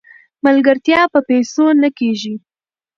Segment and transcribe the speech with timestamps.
[0.45, 2.35] ملګرتیا په پیسو نه کیږي.